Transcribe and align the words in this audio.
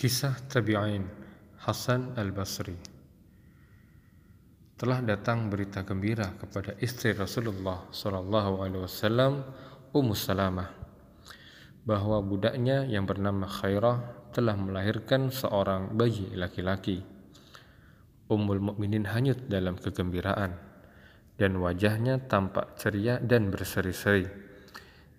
Kisah 0.00 0.32
Tabi'in 0.48 1.04
Hasan 1.60 2.16
al-Basri 2.16 2.72
Telah 4.80 5.04
datang 5.04 5.52
berita 5.52 5.84
gembira 5.84 6.24
kepada 6.40 6.72
istri 6.80 7.12
Rasulullah 7.12 7.84
Wasallam 7.92 9.44
Ummu 9.92 10.16
Salamah 10.16 10.72
bahwa 11.84 12.16
budaknya 12.24 12.88
yang 12.88 13.04
bernama 13.04 13.44
Khairah 13.44 14.32
telah 14.32 14.56
melahirkan 14.56 15.28
seorang 15.28 15.92
bayi 15.92 16.32
laki-laki. 16.32 17.04
Ummul 18.32 18.72
Mukminin 18.72 19.04
hanyut 19.04 19.52
dalam 19.52 19.76
kegembiraan 19.76 20.56
dan 21.36 21.60
wajahnya 21.60 22.24
tampak 22.24 22.72
ceria 22.80 23.20
dan 23.20 23.52
berseri-seri. 23.52 24.24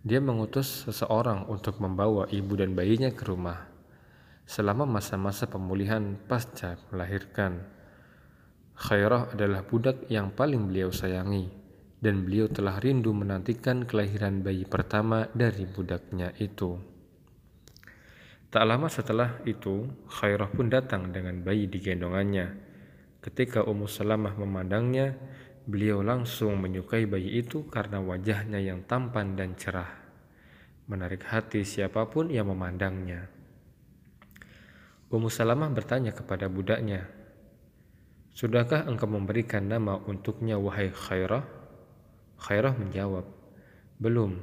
Dia 0.01 0.17
mengutus 0.17 0.89
seseorang 0.89 1.45
untuk 1.53 1.77
membawa 1.77 2.25
ibu 2.33 2.57
dan 2.57 2.73
bayinya 2.73 3.13
ke 3.13 3.29
rumah 3.29 3.70
selama 4.51 4.83
masa-masa 4.83 5.47
pemulihan 5.47 6.19
pasca 6.27 6.75
melahirkan. 6.91 7.63
Khairah 8.75 9.31
adalah 9.31 9.63
budak 9.63 10.11
yang 10.11 10.35
paling 10.35 10.67
beliau 10.67 10.91
sayangi 10.91 11.47
dan 12.03 12.27
beliau 12.27 12.51
telah 12.51 12.75
rindu 12.83 13.15
menantikan 13.15 13.87
kelahiran 13.87 14.43
bayi 14.43 14.67
pertama 14.67 15.31
dari 15.31 15.63
budaknya 15.63 16.35
itu. 16.43 16.75
Tak 18.51 18.67
lama 18.67 18.91
setelah 18.91 19.39
itu, 19.47 19.87
Khairah 20.11 20.51
pun 20.51 20.67
datang 20.67 21.15
dengan 21.15 21.39
bayi 21.39 21.71
di 21.71 21.79
gendongannya. 21.79 22.51
Ketika 23.23 23.63
Ummu 23.63 23.87
Salamah 23.87 24.35
memandangnya, 24.35 25.15
beliau 25.63 26.03
langsung 26.03 26.59
menyukai 26.59 27.07
bayi 27.07 27.39
itu 27.39 27.63
karena 27.71 28.03
wajahnya 28.03 28.59
yang 28.59 28.83
tampan 28.83 29.39
dan 29.39 29.55
cerah, 29.55 29.95
menarik 30.91 31.23
hati 31.23 31.63
siapa 31.63 32.11
pun 32.11 32.27
yang 32.27 32.51
memandangnya. 32.51 33.40
Ummu 35.11 35.27
Salamah 35.27 35.67
bertanya 35.75 36.15
kepada 36.15 36.47
budaknya, 36.47 37.03
Sudahkah 38.31 38.87
engkau 38.87 39.11
memberikan 39.11 39.67
nama 39.67 39.99
untuknya 40.07 40.55
wahai 40.55 40.87
Khairah? 40.87 41.43
Khairah 42.39 42.79
menjawab, 42.79 43.27
Belum, 43.99 44.39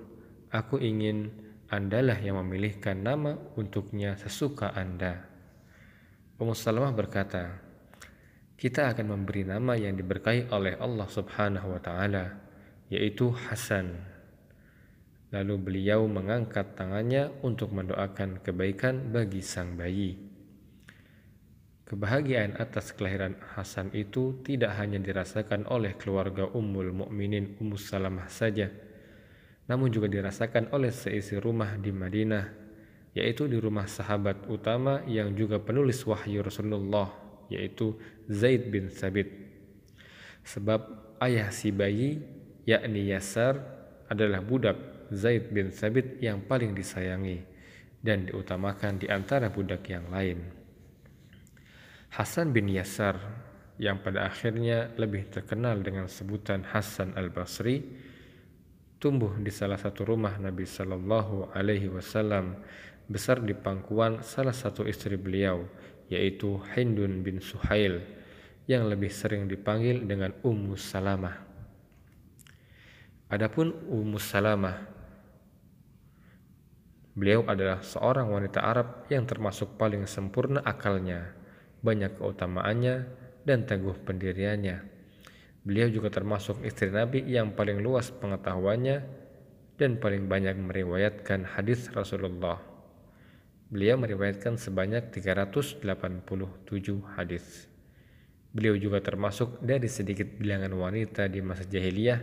aku 0.52 0.77
ingin 0.77 1.33
andalah 1.72 2.20
yang 2.20 2.36
memilihkan 2.44 3.00
nama 3.00 3.33
untuknya 3.56 4.20
sesuka 4.20 4.77
anda. 4.77 5.25
Ummu 6.36 6.52
Salamah 6.52 6.92
berkata, 6.92 7.64
kita 8.60 8.92
akan 8.92 9.16
memberi 9.16 9.48
nama 9.48 9.72
yang 9.72 9.97
diberkahi 9.97 10.53
oleh 10.53 10.77
Allah 10.77 11.08
subhanahu 11.08 11.72
wa 11.72 11.80
ta'ala, 11.80 12.36
yaitu 12.92 13.32
Hasan. 13.32 14.05
Lalu 15.32 15.55
beliau 15.56 16.05
mengangkat 16.05 16.77
tangannya 16.77 17.32
untuk 17.41 17.72
mendoakan 17.72 18.44
kebaikan 18.44 19.16
bagi 19.16 19.41
sang 19.41 19.72
bayi. 19.72 20.28
Kebahagiaan 21.89 22.61
atas 22.61 22.92
kelahiran 22.92 23.41
Hasan 23.56 23.89
itu 23.97 24.44
tidak 24.44 24.77
hanya 24.77 25.00
dirasakan 25.00 25.64
oleh 25.72 25.97
keluarga 25.97 26.44
Ummul 26.44 26.92
Mukminin 26.92 27.56
Ummu 27.56 27.81
Salamah 27.81 28.28
saja, 28.28 28.69
namun 29.64 29.89
juga 29.89 30.05
dirasakan 30.05 30.69
oleh 30.77 30.92
seisi 30.92 31.41
rumah 31.41 31.81
di 31.81 31.89
Madinah, 31.89 32.44
yaitu 33.16 33.48
di 33.48 33.56
rumah 33.56 33.89
sahabat 33.89 34.53
utama 34.53 35.00
yang 35.09 35.33
juga 35.33 35.64
penulis 35.64 36.05
wahyu 36.05 36.44
Rasulullah, 36.44 37.09
yaitu 37.48 37.97
Zaid 38.28 38.69
bin 38.69 38.92
Sabit. 38.92 39.33
Sebab 40.44 41.16
ayah 41.25 41.48
si 41.48 41.72
bayi, 41.72 42.20
yakni 42.69 43.16
Yasar, 43.16 43.64
adalah 44.12 44.44
budak 44.44 45.09
Zaid 45.09 45.56
bin 45.56 45.72
Sabit 45.72 46.20
yang 46.20 46.44
paling 46.44 46.77
disayangi 46.77 47.48
dan 48.05 48.28
diutamakan 48.28 49.00
di 49.00 49.09
antara 49.09 49.48
budak 49.48 49.89
yang 49.89 50.05
lain. 50.12 50.58
Hasan 52.19 52.50
bin 52.50 52.66
Yasar 52.66 53.14
yang 53.78 54.02
pada 54.02 54.27
akhirnya 54.27 54.91
lebih 54.98 55.30
terkenal 55.30 55.78
dengan 55.86 56.11
sebutan 56.11 56.66
Hasan 56.66 57.14
al-Basri 57.14 57.78
tumbuh 58.98 59.38
di 59.38 59.54
salah 59.54 59.78
satu 59.78 60.03
rumah 60.03 60.34
Nabi 60.34 60.66
Shallallahu 60.66 61.54
Alaihi 61.54 61.87
Wasallam 61.87 62.59
besar 63.06 63.38
di 63.38 63.54
pangkuan 63.54 64.26
salah 64.26 64.50
satu 64.50 64.82
istri 64.82 65.15
beliau 65.15 65.62
yaitu 66.10 66.59
Hindun 66.75 67.22
bin 67.22 67.38
Suhail 67.38 68.03
yang 68.66 68.91
lebih 68.91 69.14
sering 69.14 69.47
dipanggil 69.47 70.03
dengan 70.03 70.34
Ummu 70.43 70.75
Salamah. 70.75 71.38
Adapun 73.31 73.70
Ummu 73.87 74.19
Salamah 74.19 74.75
beliau 77.14 77.47
adalah 77.47 77.78
seorang 77.78 78.26
wanita 78.26 78.59
Arab 78.59 79.06
yang 79.06 79.22
termasuk 79.22 79.78
paling 79.78 80.03
sempurna 80.10 80.59
akalnya 80.66 81.38
banyak 81.83 82.19
keutamaannya 82.19 83.06
dan 83.47 83.65
teguh 83.65 83.97
pendiriannya. 84.03 84.83
Beliau 85.65 85.89
juga 85.93 86.09
termasuk 86.12 86.65
istri 86.65 86.89
Nabi 86.89 87.25
yang 87.28 87.53
paling 87.53 87.81
luas 87.81 88.12
pengetahuannya 88.12 89.05
dan 89.77 90.00
paling 90.00 90.27
banyak 90.27 90.56
meriwayatkan 90.59 91.44
hadis 91.44 91.93
Rasulullah. 91.93 92.59
Beliau 93.69 94.00
meriwayatkan 94.00 94.56
sebanyak 94.56 95.12
387 95.12 95.84
hadis. 97.21 97.69
Beliau 98.49 98.81
juga 98.81 99.05
termasuk 99.05 99.61
dari 99.61 99.93
sedikit 99.93 100.25
bilangan 100.41 100.72
wanita 100.72 101.28
di 101.28 101.44
masa 101.44 101.69
jahiliyah 101.69 102.21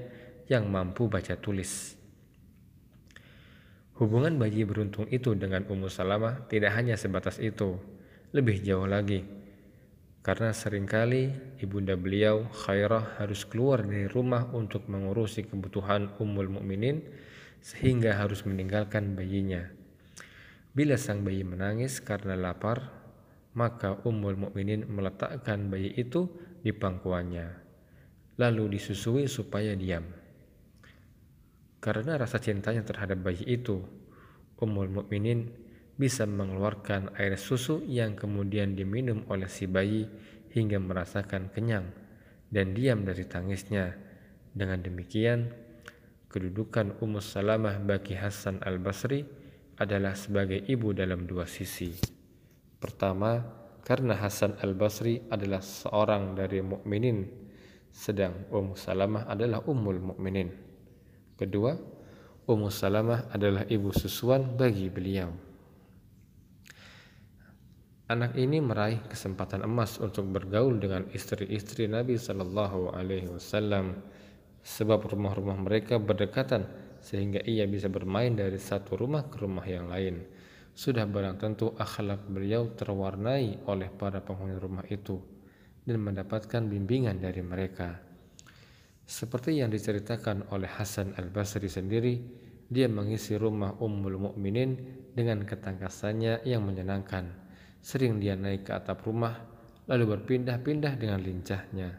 yang 0.50 0.66
mampu 0.66 1.06
baca 1.06 1.38
tulis. 1.38 1.94
Hubungan 3.96 4.36
bayi 4.42 4.66
beruntung 4.66 5.06
itu 5.08 5.38
dengan 5.38 5.64
Ummu 5.70 5.88
Salamah 5.88 6.50
tidak 6.50 6.76
hanya 6.76 6.98
sebatas 7.00 7.38
itu, 7.40 7.78
lebih 8.34 8.60
jauh 8.66 8.90
lagi 8.90 9.45
karena 10.26 10.50
sering 10.58 10.90
kali 10.90 11.30
ibunda 11.62 11.94
beliau 11.94 12.50
Khairah 12.50 13.22
harus 13.22 13.46
keluar 13.46 13.86
dari 13.86 14.10
rumah 14.10 14.50
untuk 14.58 14.90
mengurusi 14.90 15.46
kebutuhan 15.46 16.18
Ummul 16.18 16.50
Mukminin 16.50 17.06
sehingga 17.62 18.18
harus 18.18 18.42
meninggalkan 18.42 19.14
bayinya. 19.14 19.70
Bila 20.74 20.98
sang 20.98 21.22
bayi 21.22 21.46
menangis 21.46 22.02
karena 22.02 22.34
lapar, 22.34 22.90
maka 23.54 24.02
Ummul 24.02 24.50
Mukminin 24.50 24.90
meletakkan 24.90 25.70
bayi 25.70 25.94
itu 25.94 26.26
di 26.66 26.74
pangkuannya, 26.74 27.48
lalu 28.42 28.82
disusui 28.82 29.30
supaya 29.30 29.78
diam. 29.78 30.10
Karena 31.78 32.18
rasa 32.18 32.42
cintanya 32.42 32.82
terhadap 32.82 33.22
bayi 33.22 33.46
itu, 33.46 33.78
Ummul 34.58 34.90
Mukminin 34.90 35.54
bisa 35.96 36.28
mengeluarkan 36.28 37.16
air 37.16 37.40
susu 37.40 37.80
yang 37.88 38.20
kemudian 38.20 38.76
diminum 38.76 39.24
oleh 39.32 39.48
si 39.48 39.64
bayi 39.68 40.04
hingga 40.52 40.80
merasakan 40.80 41.52
kenyang 41.52 41.88
dan 42.52 42.76
diam 42.76 43.04
dari 43.04 43.24
tangisnya. 43.28 43.96
Dengan 44.56 44.80
demikian, 44.80 45.52
kedudukan 46.32 47.00
Ummu 47.04 47.20
Salamah 47.20 47.80
bagi 47.84 48.16
Hasan 48.16 48.64
al-Basri 48.64 49.28
adalah 49.76 50.16
sebagai 50.16 50.64
ibu 50.64 50.96
dalam 50.96 51.28
dua 51.28 51.44
sisi. 51.44 51.92
Pertama, 52.80 53.44
karena 53.84 54.16
Hasan 54.16 54.56
al-Basri 54.64 55.28
adalah 55.28 55.60
seorang 55.60 56.36
dari 56.40 56.64
mukminin, 56.64 57.28
sedang 57.92 58.48
Ummu 58.48 58.80
Salamah 58.80 59.28
adalah 59.28 59.64
ummul 59.68 60.16
mukminin. 60.16 60.52
Kedua, 61.36 61.76
Ummu 62.48 62.72
Salamah 62.72 63.28
adalah 63.32 63.68
ibu 63.68 63.92
susuan 63.92 64.56
bagi 64.56 64.88
beliau. 64.88 65.45
Anak 68.06 68.38
ini 68.38 68.62
meraih 68.62 69.02
kesempatan 69.10 69.66
emas 69.66 69.98
untuk 69.98 70.30
bergaul 70.30 70.78
dengan 70.78 71.10
istri-istri 71.10 71.90
Nabi 71.90 72.22
Shallallahu 72.22 72.94
Alaihi 72.94 73.34
Wasallam, 73.34 73.98
sebab 74.62 75.10
rumah-rumah 75.10 75.58
mereka 75.58 75.98
berdekatan 75.98 76.70
sehingga 77.02 77.42
ia 77.50 77.66
bisa 77.66 77.90
bermain 77.90 78.38
dari 78.38 78.62
satu 78.62 78.94
rumah 78.94 79.26
ke 79.26 79.42
rumah 79.42 79.66
yang 79.66 79.90
lain. 79.90 80.22
Sudah 80.78 81.10
barang 81.10 81.42
tentu 81.42 81.74
akhlak 81.82 82.30
beliau 82.30 82.70
terwarnai 82.78 83.66
oleh 83.66 83.90
para 83.90 84.22
penghuni 84.22 84.54
rumah 84.54 84.86
itu 84.86 85.18
dan 85.82 85.98
mendapatkan 85.98 86.62
bimbingan 86.62 87.18
dari 87.18 87.42
mereka. 87.42 88.06
Seperti 89.02 89.66
yang 89.66 89.74
diceritakan 89.74 90.54
oleh 90.54 90.70
Hasan 90.70 91.18
al-Basri 91.18 91.66
sendiri, 91.66 92.22
dia 92.70 92.86
mengisi 92.86 93.34
rumah 93.34 93.74
Ummul 93.82 94.30
Mukminin 94.30 94.78
dengan 95.18 95.42
ketangkasannya 95.42 96.46
yang 96.46 96.62
menyenangkan 96.62 97.45
Sering 97.86 98.18
dia 98.18 98.34
naik 98.34 98.66
ke 98.66 98.74
atap 98.74 99.06
rumah, 99.06 99.38
lalu 99.86 100.18
berpindah-pindah 100.18 100.98
dengan 100.98 101.22
lincahnya. 101.22 101.94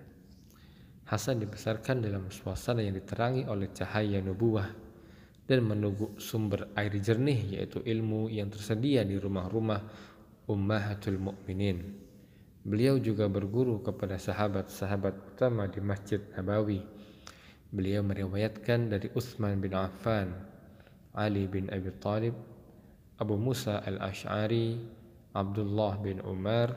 Hasan 1.06 1.38
dibesarkan 1.38 2.02
dalam 2.02 2.26
suasana 2.26 2.82
yang 2.82 2.98
diterangi 2.98 3.46
oleh 3.46 3.70
cahaya 3.70 4.18
nubuah 4.18 4.66
dan 5.46 5.62
menunggu 5.62 6.18
sumber 6.18 6.74
air 6.74 6.90
jernih 6.98 7.54
yaitu 7.54 7.78
ilmu 7.86 8.26
yang 8.26 8.50
tersedia 8.50 9.06
di 9.06 9.14
rumah-rumah 9.14 9.78
ummahatul 10.50 11.22
mukminin. 11.22 11.94
Beliau 12.66 12.98
juga 12.98 13.30
berguru 13.30 13.78
kepada 13.78 14.18
sahabat-sahabat 14.18 15.38
utama 15.38 15.70
di 15.70 15.78
Masjid 15.78 16.18
Nabawi. 16.34 16.82
Beliau 17.70 18.02
meriwayatkan 18.02 18.90
dari 18.90 19.06
Utsman 19.14 19.62
bin 19.62 19.70
Affan, 19.78 20.34
Ali 21.14 21.46
bin 21.46 21.70
Abi 21.70 21.94
Talib, 22.02 22.34
Abu 23.22 23.38
Musa 23.38 23.86
al-Ash'ari, 23.86 24.95
Abdullah 25.36 26.00
bin 26.00 26.24
Umar, 26.24 26.72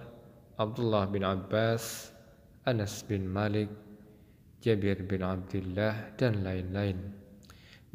Abdullah 0.60 1.08
bin 1.08 1.24
Abbas, 1.24 2.12
Anas 2.68 3.08
bin 3.08 3.24
Malik, 3.24 3.72
Jabir 4.60 5.00
bin 5.08 5.24
Abdullah, 5.24 6.12
dan 6.20 6.44
lain-lain. 6.44 7.00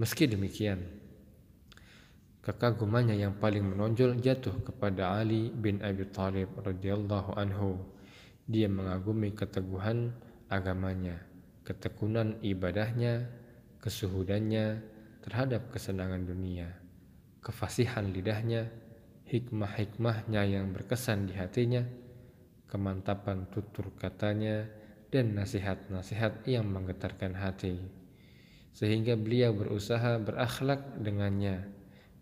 Meski 0.00 0.24
demikian, 0.24 0.80
kekagumannya 2.40 3.20
yang 3.20 3.36
paling 3.36 3.60
menonjol 3.60 4.16
jatuh 4.24 4.56
kepada 4.64 5.20
Ali 5.20 5.52
bin 5.52 5.84
Abi 5.84 6.08
Thalib 6.08 6.48
radhiyallahu 6.56 7.36
anhu. 7.36 7.76
Dia 8.48 8.64
mengagumi 8.72 9.36
keteguhan 9.36 10.16
agamanya, 10.48 11.20
ketekunan 11.68 12.40
ibadahnya, 12.40 13.28
kesuhudannya 13.84 14.80
terhadap 15.20 15.68
kesenangan 15.68 16.24
dunia, 16.24 16.72
kefasihan 17.44 18.08
lidahnya, 18.08 18.72
hikmah-hikmahnya 19.34 20.46
yang 20.46 20.70
berkesan 20.70 21.26
di 21.26 21.34
hatinya, 21.34 21.82
kemantapan 22.70 23.50
tutur 23.50 23.90
katanya, 23.98 24.70
dan 25.10 25.34
nasihat-nasihat 25.34 26.46
yang 26.46 26.70
menggetarkan 26.70 27.34
hati. 27.34 27.82
Sehingga 28.70 29.18
beliau 29.18 29.50
berusaha 29.50 30.22
berakhlak 30.22 31.02
dengannya 31.02 31.66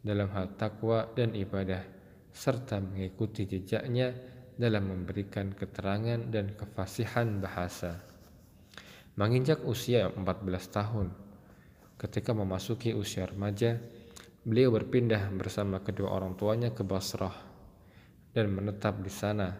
dalam 0.00 0.32
hal 0.32 0.56
takwa 0.56 1.04
dan 1.12 1.36
ibadah, 1.36 1.84
serta 2.32 2.80
mengikuti 2.80 3.44
jejaknya 3.44 4.16
dalam 4.56 4.88
memberikan 4.88 5.52
keterangan 5.52 6.32
dan 6.32 6.56
kefasihan 6.56 7.28
bahasa. 7.44 8.00
Menginjak 9.20 9.60
usia 9.68 10.08
14 10.08 10.24
tahun, 10.72 11.12
ketika 12.00 12.32
memasuki 12.32 12.96
usia 12.96 13.28
remaja, 13.28 13.76
beliau 14.42 14.74
berpindah 14.74 15.30
bersama 15.38 15.78
kedua 15.86 16.18
orang 16.18 16.34
tuanya 16.34 16.74
ke 16.74 16.82
Basrah 16.82 17.34
dan 18.34 18.50
menetap 18.50 18.98
di 18.98 19.06
sana 19.06 19.54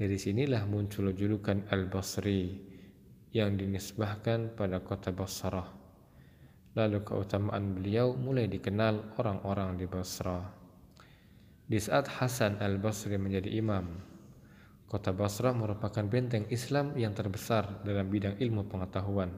dari 0.00 0.16
sinilah 0.16 0.64
muncul 0.64 1.12
julukan 1.12 1.68
Al-Basri 1.68 2.56
yang 3.36 3.60
dinisbahkan 3.60 4.56
pada 4.56 4.80
kota 4.80 5.12
Basrah. 5.12 5.68
Lalu 6.72 7.04
keutamaan 7.04 7.76
beliau 7.76 8.16
mulai 8.16 8.48
dikenal 8.48 9.20
orang-orang 9.20 9.76
di 9.76 9.84
Basrah. 9.84 10.56
Di 11.68 11.76
saat 11.76 12.08
Hasan 12.08 12.64
Al-Basri 12.64 13.20
menjadi 13.20 13.52
imam, 13.60 13.92
kota 14.88 15.12
Basrah 15.12 15.52
merupakan 15.52 16.06
benteng 16.08 16.48
Islam 16.48 16.96
yang 16.96 17.12
terbesar 17.12 17.84
dalam 17.84 18.08
bidang 18.08 18.40
ilmu 18.40 18.72
pengetahuan. 18.72 19.36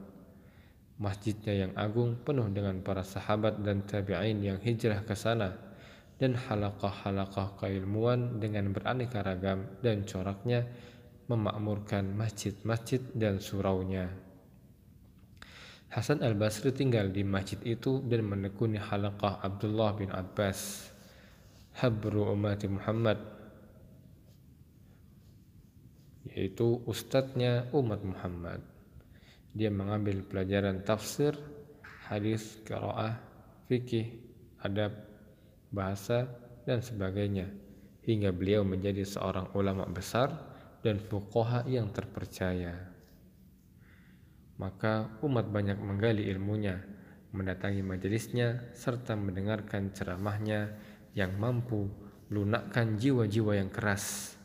Masjidnya 1.01 1.65
yang 1.65 1.73
agung 1.73 2.21
penuh 2.21 2.45
dengan 2.53 2.77
para 2.85 3.01
sahabat 3.01 3.65
dan 3.65 3.81
tabi'in 3.81 4.37
yang 4.45 4.61
hijrah 4.61 5.01
ke 5.01 5.17
sana 5.17 5.57
dan 6.21 6.37
halaqah-halaqah 6.37 7.57
keilmuan 7.57 8.37
dengan 8.37 8.69
beraneka 8.69 9.25
ragam 9.25 9.65
dan 9.81 10.05
coraknya 10.05 10.69
memakmurkan 11.25 12.13
masjid-masjid 12.13 13.01
dan 13.17 13.41
suraunya. 13.41 14.13
Hasan 15.89 16.21
al-Basri 16.21 16.69
tinggal 16.71 17.09
di 17.09 17.25
masjid 17.25 17.57
itu 17.65 17.99
dan 18.05 18.23
menekuni 18.23 18.77
halaqah 18.77 19.41
Abdullah 19.41 19.97
bin 19.97 20.13
Abbas, 20.13 20.87
habru 21.81 22.29
umat 22.31 22.61
Muhammad, 22.69 23.19
yaitu 26.31 26.79
ustadznya 26.87 27.67
umat 27.75 27.99
Muhammad. 28.05 28.70
Dia 29.51 29.67
mengambil 29.67 30.23
pelajaran 30.23 30.83
tafsir, 30.87 31.35
hadis, 32.07 32.59
qiraah, 32.63 33.19
fikih, 33.67 34.23
adab, 34.63 34.95
bahasa, 35.71 36.27
dan 36.63 36.79
sebagainya, 36.79 37.51
hingga 38.07 38.31
beliau 38.31 38.63
menjadi 38.63 39.03
seorang 39.03 39.51
ulama 39.55 39.83
besar 39.91 40.31
dan 40.79 41.03
fuqaha 41.03 41.67
yang 41.67 41.91
terpercaya. 41.91 42.91
Maka 44.55 45.19
umat 45.25 45.49
banyak 45.49 45.79
menggali 45.81 46.31
ilmunya, 46.31 46.79
mendatangi 47.35 47.83
majelisnya, 47.83 48.71
serta 48.71 49.19
mendengarkan 49.19 49.91
ceramahnya 49.91 50.79
yang 51.11 51.35
mampu 51.35 51.91
lunakkan 52.31 52.95
jiwa-jiwa 52.95 53.59
yang 53.59 53.67
keras 53.67 54.37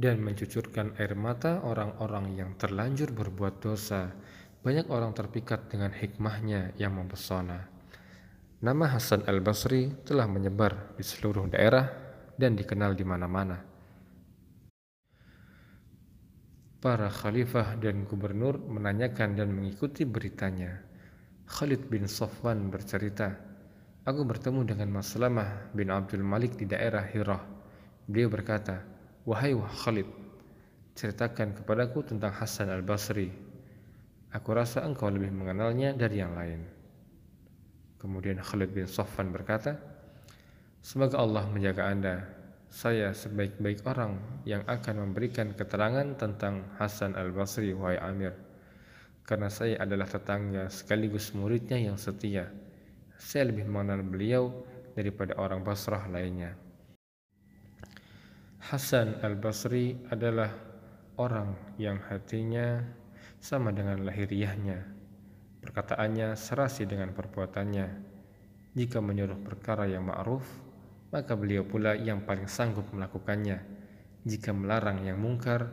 dan 0.00 0.24
mencucurkan 0.24 0.96
air 0.96 1.12
mata 1.12 1.60
orang-orang 1.60 2.32
yang 2.32 2.50
terlanjur 2.56 3.12
berbuat 3.12 3.60
dosa. 3.60 4.08
Banyak 4.64 4.88
orang 4.88 5.12
terpikat 5.12 5.68
dengan 5.68 5.92
hikmahnya 5.92 6.72
yang 6.80 6.96
mempesona. 6.96 7.68
Nama 8.64 8.96
Hasan 8.96 9.28
al-Basri 9.28 9.92
telah 10.08 10.24
menyebar 10.24 10.96
di 10.96 11.04
seluruh 11.04 11.52
daerah 11.52 11.84
dan 12.40 12.56
dikenal 12.56 12.96
di 12.96 13.04
mana-mana. 13.04 13.60
Para 16.80 17.12
khalifah 17.12 17.76
dan 17.76 18.08
gubernur 18.08 18.56
menanyakan 18.56 19.36
dan 19.36 19.52
mengikuti 19.52 20.08
beritanya. 20.08 20.80
Khalid 21.44 21.92
bin 21.92 22.08
Safwan 22.08 22.72
bercerita, 22.72 23.36
Aku 24.08 24.24
bertemu 24.24 24.64
dengan 24.64 24.96
Mas 24.96 25.12
bin 25.76 25.92
Abdul 25.92 26.24
Malik 26.24 26.56
di 26.56 26.64
daerah 26.64 27.04
Hirah. 27.04 27.44
Beliau 28.08 28.32
berkata, 28.32 28.99
Wahai 29.30 29.54
Khalid, 29.54 30.10
ceritakan 30.98 31.54
kepadaku 31.54 32.02
tentang 32.02 32.34
Hasan 32.34 32.66
al-Basri. 32.66 33.30
Aku 34.34 34.50
rasa 34.50 34.82
engkau 34.82 35.06
lebih 35.06 35.30
mengenalnya 35.30 35.94
dari 35.94 36.18
yang 36.18 36.34
lain. 36.34 36.66
Kemudian 38.02 38.42
Khalid 38.42 38.74
bin 38.74 38.90
Sofwan 38.90 39.30
berkata, 39.30 39.78
Semoga 40.82 41.22
Allah 41.22 41.46
menjaga 41.46 41.94
Anda. 41.94 42.26
Saya 42.74 43.14
sebaik-baik 43.14 43.86
orang 43.86 44.18
yang 44.50 44.66
akan 44.66 45.06
memberikan 45.06 45.54
keterangan 45.54 46.10
tentang 46.18 46.66
Hasan 46.82 47.14
al-Basri, 47.14 47.70
wahai 47.70 48.02
Amir. 48.02 48.34
Karena 49.22 49.46
saya 49.46 49.78
adalah 49.78 50.10
tetangga 50.10 50.66
sekaligus 50.74 51.30
muridnya 51.38 51.78
yang 51.78 51.94
setia. 51.94 52.50
Saya 53.14 53.54
lebih 53.54 53.70
mengenal 53.70 54.02
beliau 54.02 54.66
daripada 54.98 55.38
orang 55.38 55.62
Basrah 55.62 56.02
lainnya. 56.10 56.69
Hasan 58.70 59.18
al-Basri 59.26 59.98
adalah 60.14 60.54
orang 61.18 61.74
yang 61.74 61.98
hatinya 62.06 62.78
sama 63.42 63.74
dengan 63.74 64.06
lahiriahnya 64.06 65.00
Perkataannya 65.60 66.38
serasi 66.38 66.86
dengan 66.86 67.10
perbuatannya. 67.12 67.86
Jika 68.78 69.02
menyuruh 69.02 69.42
perkara 69.42 69.90
yang 69.90 70.06
ma'ruf, 70.06 70.46
maka 71.10 71.34
beliau 71.34 71.66
pula 71.66 71.98
yang 71.98 72.22
paling 72.22 72.46
sanggup 72.46 72.88
melakukannya. 72.94 73.58
Jika 74.22 74.56
melarang 74.56 75.04
yang 75.04 75.20
mungkar, 75.20 75.66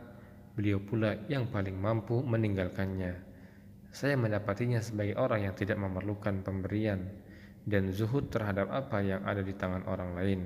beliau 0.57 0.81
pula 0.81 1.21
yang 1.31 1.47
paling 1.53 1.77
mampu 1.77 2.19
meninggalkannya. 2.19 3.13
Saya 3.93 4.19
mendapatinya 4.19 4.81
sebagai 4.83 5.15
orang 5.15 5.47
yang 5.47 5.55
tidak 5.55 5.79
memerlukan 5.79 6.43
pemberian 6.43 7.13
dan 7.63 7.93
zuhud 7.93 8.27
terhadap 8.27 8.67
apa 8.67 8.99
yang 9.05 9.23
ada 9.23 9.45
di 9.45 9.55
tangan 9.55 9.87
orang 9.87 10.17
lain. 10.19 10.41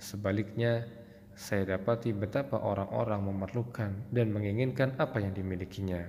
Sebaliknya, 0.00 1.01
saya 1.32 1.76
dapati 1.76 2.12
betapa 2.12 2.60
orang-orang 2.60 3.20
memerlukan 3.24 3.90
dan 4.12 4.30
menginginkan 4.30 4.96
apa 5.00 5.20
yang 5.20 5.32
dimilikinya. 5.32 6.04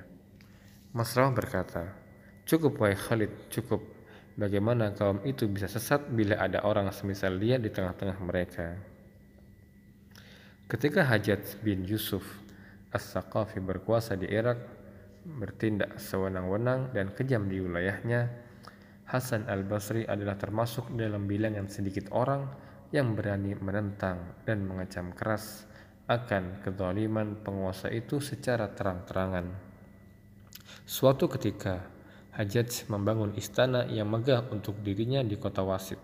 Mas 0.93 1.15
berkata, 1.15 1.95
Cukup 2.43 2.75
wahai 2.77 2.99
Khalid, 2.99 3.47
cukup. 3.47 3.79
Bagaimana 4.35 4.91
kaum 4.91 5.23
itu 5.23 5.47
bisa 5.47 5.69
sesat 5.69 6.09
bila 6.11 6.41
ada 6.41 6.65
orang 6.67 6.91
semisal 6.91 7.39
dia 7.39 7.55
di 7.55 7.71
tengah-tengah 7.71 8.17
mereka? 8.19 8.75
Ketika 10.67 11.05
Hajat 11.05 11.61
bin 11.63 11.85
Yusuf 11.85 12.25
As-Saqafi 12.91 13.61
berkuasa 13.61 14.19
di 14.19 14.27
Irak, 14.27 14.59
bertindak 15.23 16.01
sewenang-wenang 16.01 16.91
dan 16.91 17.15
kejam 17.15 17.47
di 17.47 17.63
wilayahnya, 17.63 18.27
Hasan 19.07 19.47
al-Basri 19.47 20.03
adalah 20.03 20.35
termasuk 20.35 20.91
dalam 20.95 21.29
bilangan 21.29 21.69
sedikit 21.69 22.11
orang 22.11 22.47
yang 22.93 23.17
berani 23.17 23.57
menentang 23.57 24.45
dan 24.45 24.69
mengacam 24.69 25.09
keras 25.17 25.65
akan 26.05 26.61
kezaliman 26.61 27.41
penguasa 27.41 27.89
itu 27.89 28.21
secara 28.21 28.69
terang-terangan. 28.69 29.49
Suatu 30.85 31.25
ketika, 31.25 31.89
Hajjaj 32.37 32.89
membangun 32.93 33.33
istana 33.33 33.89
yang 33.89 34.13
megah 34.13 34.45
untuk 34.53 34.77
dirinya 34.85 35.25
di 35.25 35.37
kota 35.41 35.65
Wasit. 35.65 35.97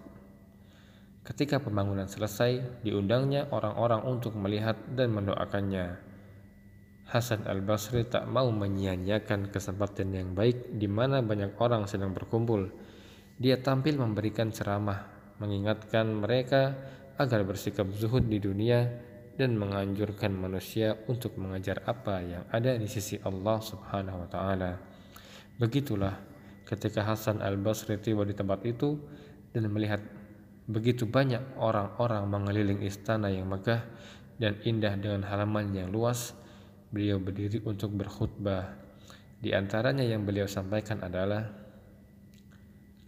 Ketika 1.21 1.61
pembangunan 1.61 2.09
selesai, 2.09 2.81
diundangnya 2.81 3.53
orang-orang 3.53 4.01
untuk 4.09 4.33
melihat 4.33 4.73
dan 4.97 5.13
mendoakannya. 5.13 5.97
Hasan 7.09 7.45
al-Basri 7.45 8.05
tak 8.05 8.25
mau 8.29 8.49
menyia-nyiakan 8.49 9.53
kesempatan 9.53 10.09
yang 10.13 10.29
baik 10.33 10.73
di 10.73 10.85
mana 10.89 11.21
banyak 11.21 11.57
orang 11.61 11.85
sedang 11.85 12.13
berkumpul. 12.17 12.69
Dia 13.37 13.57
tampil 13.61 13.97
memberikan 13.97 14.53
ceramah, 14.53 15.18
mengingatkan 15.39 16.07
mereka 16.11 16.75
agar 17.19 17.43
bersikap 17.43 17.87
zuhud 17.91 18.27
di 18.27 18.39
dunia 18.39 18.87
dan 19.39 19.55
menganjurkan 19.55 20.35
manusia 20.35 20.99
untuk 21.07 21.39
mengajar 21.39 21.79
apa 21.87 22.19
yang 22.19 22.43
ada 22.51 22.75
di 22.75 22.87
sisi 22.91 23.15
Allah 23.23 23.59
Subhanahu 23.63 24.27
wa 24.27 24.29
taala. 24.31 24.71
Begitulah 25.55 26.15
ketika 26.67 27.07
Hasan 27.07 27.39
al-Basri 27.39 27.99
tiba 27.99 28.27
di 28.27 28.35
tempat 28.35 28.63
itu 28.67 28.99
dan 29.55 29.67
melihat 29.71 30.03
begitu 30.69 31.07
banyak 31.07 31.41
orang-orang 31.57 32.27
mengeliling 32.29 32.83
istana 32.83 33.31
yang 33.31 33.47
megah 33.47 33.81
dan 34.39 34.59
indah 34.63 34.95
dengan 34.95 35.27
halaman 35.27 35.71
yang 35.75 35.91
luas, 35.91 36.31
beliau 36.91 37.19
berdiri 37.19 37.59
untuk 37.67 37.91
berkhutbah. 37.95 38.75
Di 39.39 39.55
antaranya 39.55 40.03
yang 40.03 40.27
beliau 40.27 40.47
sampaikan 40.47 40.99
adalah 40.99 41.47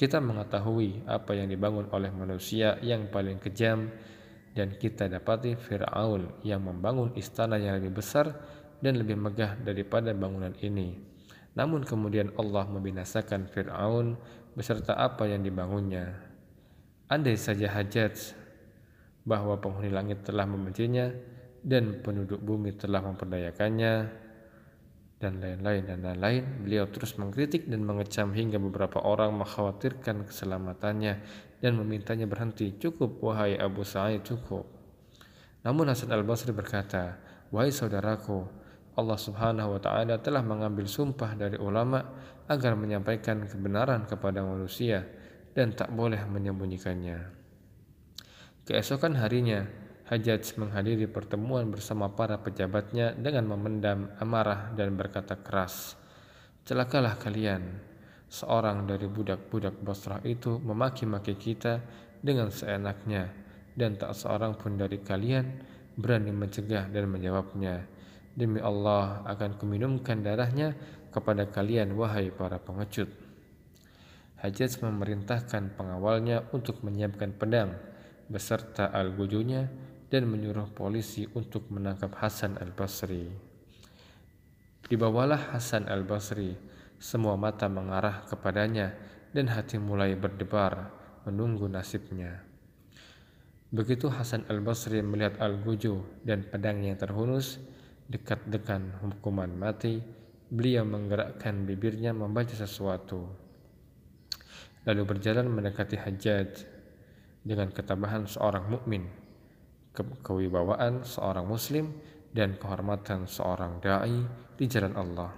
kita 0.02 0.18
mengetahui 0.18 1.06
apa 1.06 1.38
yang 1.38 1.46
dibangun 1.46 1.86
oleh 1.94 2.10
manusia 2.10 2.82
yang 2.82 3.14
paling 3.14 3.38
kejam 3.38 3.86
dan 4.58 4.74
kita 4.74 5.06
dapati 5.06 5.54
Fir'aun 5.54 6.42
yang 6.42 6.66
membangun 6.66 7.14
istana 7.14 7.62
yang 7.62 7.78
lebih 7.78 8.02
besar 8.02 8.34
dan 8.82 8.98
lebih 8.98 9.14
megah 9.14 9.62
daripada 9.62 10.10
bangunan 10.18 10.58
ini. 10.66 10.98
Namun 11.54 11.86
kemudian 11.86 12.34
Allah 12.34 12.66
membinasakan 12.66 13.46
Fir'aun 13.46 14.18
beserta 14.58 14.98
apa 14.98 15.30
yang 15.30 15.46
dibangunnya. 15.46 16.18
Andai 17.06 17.38
saja 17.38 17.70
hajat 17.70 18.34
bahwa 19.22 19.62
penghuni 19.62 19.94
langit 19.94 20.26
telah 20.26 20.50
membencinya 20.50 21.14
dan 21.62 22.02
penduduk 22.02 22.42
bumi 22.42 22.74
telah 22.74 23.06
memperdayakannya 23.06 23.94
dan 25.22 25.38
lain-lain 25.38 25.86
dan 25.86 26.02
lain-lain. 26.02 26.66
Beliau 26.66 26.90
terus 26.90 27.14
mengkritik 27.22 27.70
dan 27.70 27.86
mengecam 27.86 28.34
hingga 28.34 28.58
beberapa 28.58 28.98
orang 29.06 29.38
mengkhawatirkan 29.38 30.26
keselamatannya 30.26 31.14
dan 31.62 31.72
memintanya 31.78 32.26
berhenti. 32.26 32.74
Cukup 32.82 33.22
wahai 33.22 33.56
Abu 33.62 33.86
Sa'id 33.86 34.26
cukup. 34.26 34.66
Namun 35.62 35.94
Hasan 35.94 36.10
al-Basri 36.10 36.52
berkata 36.52 37.22
wahai 37.54 37.70
saudaraku 37.70 38.50
Allah 38.98 39.16
Subhanahu 39.16 39.78
wa 39.78 39.80
taala 39.80 40.20
telah 40.20 40.44
mengambil 40.44 40.90
sumpah 40.90 41.38
dari 41.38 41.56
ulama 41.62 42.02
agar 42.50 42.76
menyampaikan 42.76 43.48
kebenaran 43.48 44.04
kepada 44.10 44.44
manusia 44.44 45.06
dan 45.56 45.72
tak 45.72 45.94
boleh 45.94 46.20
menyembunyikannya. 46.28 47.32
Keesokan 48.68 49.18
harinya, 49.18 49.64
Hajjaj 50.12 50.60
menghadiri 50.60 51.08
pertemuan 51.08 51.72
bersama 51.72 52.12
para 52.12 52.36
pejabatnya 52.36 53.16
dengan 53.16 53.48
memendam 53.56 54.12
amarah 54.20 54.76
dan 54.76 54.92
berkata 55.00 55.40
keras, 55.40 55.96
Celakalah 56.68 57.16
kalian, 57.16 57.80
seorang 58.28 58.84
dari 58.84 59.08
budak-budak 59.08 59.80
Basrah 59.80 60.20
itu 60.28 60.60
memaki-maki 60.60 61.40
kita 61.40 61.80
dengan 62.20 62.52
seenaknya 62.52 63.32
dan 63.72 63.96
tak 63.96 64.12
seorang 64.12 64.60
pun 64.60 64.76
dari 64.76 65.00
kalian 65.00 65.64
berani 65.96 66.36
mencegah 66.36 66.92
dan 66.92 67.08
menjawabnya 67.08 67.88
Demi 68.36 68.60
Allah 68.60 69.24
akan 69.28 69.56
kuminumkan 69.60 70.24
darahnya 70.24 70.76
kepada 71.08 71.48
kalian 71.48 71.96
wahai 71.96 72.36
para 72.36 72.60
pengecut. 72.60 73.08
Hajjaj 74.44 74.84
memerintahkan 74.84 75.80
pengawalnya 75.80 76.52
untuk 76.52 76.84
menyiapkan 76.84 77.32
pedang 77.32 77.80
beserta 78.32 78.92
al-gujunya 78.92 79.91
dan 80.12 80.28
menyuruh 80.28 80.70
polisi 80.76 81.24
untuk 81.32 81.72
menangkap 81.72 82.12
Hasan 82.20 82.60
al-Basri. 82.60 83.32
Dibawalah 84.92 85.56
Hasan 85.56 85.88
al-Basri, 85.88 86.52
semua 87.00 87.40
mata 87.40 87.72
mengarah 87.72 88.28
kepadanya 88.28 88.92
dan 89.32 89.48
hati 89.48 89.80
mulai 89.80 90.20
berdebar 90.20 90.92
menunggu 91.24 91.72
nasibnya. 91.72 92.44
Begitu 93.72 94.12
Hasan 94.12 94.44
al-Basri 94.52 95.00
melihat 95.00 95.40
al-guju 95.40 96.04
dan 96.28 96.44
pedang 96.44 96.84
yang 96.84 97.00
terhunus, 97.00 97.64
Dekat 98.12 98.44
dengan 98.44 98.92
hukuman 99.00 99.48
mati, 99.56 100.04
beliau 100.52 100.84
menggerakkan 100.84 101.64
bibirnya 101.64 102.12
membaca 102.12 102.52
sesuatu. 102.52 103.24
Lalu 104.84 105.08
berjalan 105.08 105.48
mendekati 105.48 105.96
Hajjaj 105.96 106.68
dengan 107.40 107.72
ketabahan 107.72 108.28
seorang 108.28 108.68
mukmin, 108.68 109.08
ke 109.92 110.02
kewibawaan 110.24 111.04
seorang 111.04 111.44
muslim 111.48 111.92
dan 112.32 112.56
kehormatan 112.56 113.28
seorang 113.28 113.84
dai 113.84 114.24
di 114.56 114.66
jalan 114.68 114.96
Allah. 114.96 115.32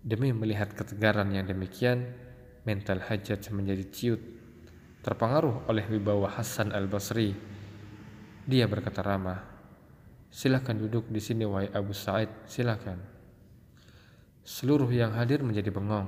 Demi 0.00 0.34
melihat 0.34 0.74
ketegaran 0.74 1.30
yang 1.30 1.46
demikian, 1.46 2.08
mental 2.66 2.98
Hajjaj 3.04 3.52
menjadi 3.54 3.84
ciut. 3.92 4.22
Terpengaruh 5.00 5.64
oleh 5.70 5.84
wibawa 5.88 6.28
Hasan 6.28 6.76
al-Basri, 6.76 7.32
dia 8.44 8.68
berkata 8.68 9.00
ramah, 9.00 9.40
Silahkan 10.30 10.78
duduk 10.78 11.10
di 11.10 11.18
sini 11.18 11.42
wahai 11.42 11.72
Abu 11.74 11.90
Sa'id, 11.90 12.30
silahkan. 12.46 13.00
Seluruh 14.46 14.86
yang 14.92 15.10
hadir 15.16 15.42
menjadi 15.42 15.74
bengong 15.74 16.06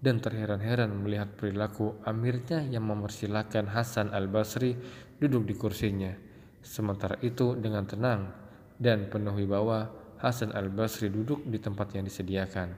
dan 0.00 0.16
terheran-heran 0.16 0.88
melihat 0.96 1.36
perilaku 1.36 2.00
amirnya 2.08 2.64
yang 2.64 2.88
mempersilahkan 2.88 3.68
Hasan 3.68 4.16
al-Basri 4.16 4.74
duduk 5.20 5.44
di 5.44 5.54
kursinya. 5.54 6.29
Sementara 6.60 7.16
itu 7.24 7.56
dengan 7.56 7.88
tenang 7.88 8.30
dan 8.76 9.08
penuh 9.08 9.32
wibawa 9.36 9.88
Hasan 10.20 10.52
al-Basri 10.52 11.08
duduk 11.08 11.48
di 11.48 11.56
tempat 11.56 11.96
yang 11.96 12.04
disediakan. 12.04 12.76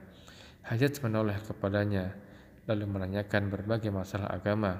Hajat 0.63 1.03
menoleh 1.03 1.35
kepadanya 1.43 2.15
lalu 2.63 2.87
menanyakan 2.87 3.51
berbagai 3.51 3.91
masalah 3.91 4.31
agama 4.31 4.79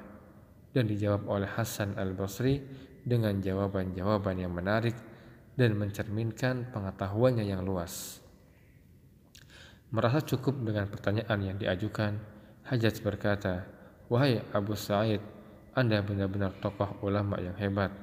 dan 0.71 0.87
dijawab 0.87 1.27
oleh 1.27 1.47
Hasan 1.47 1.99
al-Basri 1.99 2.63
dengan 3.03 3.35
jawaban-jawaban 3.43 4.39
yang 4.39 4.55
menarik 4.55 4.95
dan 5.59 5.75
mencerminkan 5.75 6.71
pengetahuannya 6.71 7.43
yang 7.43 7.61
luas. 7.61 8.23
Merasa 9.93 10.25
cukup 10.25 10.57
dengan 10.65 10.89
pertanyaan 10.89 11.39
yang 11.53 11.57
diajukan, 11.59 12.17
Hajjaj 12.65 13.03
berkata, 13.05 13.67
Wahai 14.09 14.41
Abu 14.55 14.73
Sa'id, 14.73 15.21
Anda 15.77 16.01
benar-benar 16.01 16.57
tokoh 16.57 16.97
ulama 17.05 17.37
yang 17.37 17.53
hebat. 17.59 17.93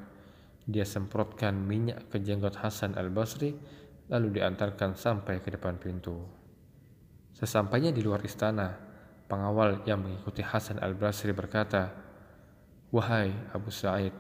Dia 0.71 0.87
semprotkan 0.87 1.59
minyak 1.59 2.07
ke 2.15 2.23
jenggot 2.23 2.55
Hasan 2.63 2.95
al-Basri, 2.95 3.51
lalu 4.07 4.39
diantarkan 4.39 4.95
sampai 4.95 5.43
ke 5.43 5.51
depan 5.51 5.83
pintu. 5.83 6.23
Sesampainya 7.35 7.91
di 7.91 8.07
luar 8.07 8.23
istana, 8.23 8.79
pengawal 9.27 9.83
yang 9.83 10.07
mengikuti 10.07 10.47
Hasan 10.47 10.79
al-Basri 10.79 11.35
berkata, 11.35 11.91
Wahai 12.95 13.35
Abu 13.51 13.75
Sa'id, 13.75 14.15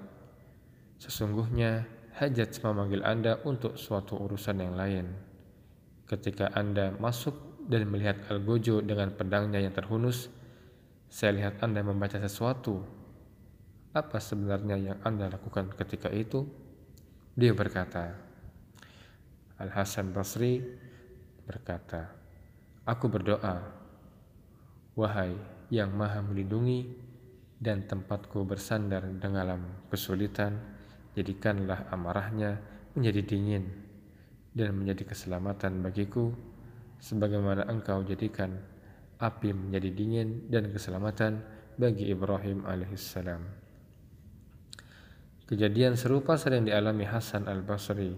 sesungguhnya 0.99 1.87
Hajat 2.11 2.59
memanggil 2.67 3.07
Anda 3.07 3.39
untuk 3.47 3.79
suatu 3.79 4.19
urusan 4.19 4.59
yang 4.59 4.75
lain. 4.75 5.07
Ketika 6.11 6.51
Anda 6.53 6.91
masuk 6.99 7.63
dan 7.71 7.87
melihat 7.87 8.19
Al-Gojo 8.27 8.83
dengan 8.83 9.15
pedangnya 9.15 9.63
yang 9.63 9.71
terhunus, 9.71 10.27
saya 11.07 11.39
lihat 11.39 11.63
Anda 11.63 11.87
membaca 11.87 12.19
sesuatu. 12.19 13.00
Apa 13.91 14.23
sebenarnya 14.23 14.79
yang 14.79 14.99
Anda 15.03 15.27
lakukan 15.27 15.75
ketika 15.75 16.07
itu? 16.15 16.47
Dia 17.35 17.51
berkata, 17.51 18.15
Al-Hasan 19.59 20.15
Basri 20.15 20.63
berkata, 21.43 22.15
Aku 22.87 23.11
berdoa, 23.11 23.83
Wahai 24.95 25.35
yang 25.75 25.91
maha 25.95 26.23
melindungi 26.23 26.87
dan 27.59 27.83
tempatku 27.87 28.47
bersandar 28.47 29.07
dalam 29.19 29.87
kesulitan, 29.91 30.55
jadikanlah 31.19 31.91
amarahnya 31.91 32.63
menjadi 32.95 33.27
dingin 33.27 33.65
dan 34.55 34.75
menjadi 34.75 35.15
keselamatan 35.15 35.83
bagiku 35.83 36.31
sebagaimana 37.03 37.67
engkau 37.67 38.07
jadikan 38.07 38.55
api 39.19 39.51
menjadi 39.51 39.91
dingin 39.95 40.47
dan 40.47 40.71
keselamatan 40.71 41.43
bagi 41.75 42.11
Ibrahim 42.11 42.67
alaihissalam. 42.67 43.70
Kejadian 45.51 45.99
serupa 45.99 46.39
sering 46.39 46.71
dialami 46.71 47.03
Hasan 47.03 47.51
al-Basri 47.51 48.15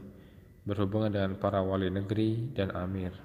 berhubungan 0.69 1.17
dengan 1.17 1.33
para 1.41 1.65
wali 1.65 1.89
negeri 1.89 2.53
dan 2.53 2.77
amir, 2.77 3.17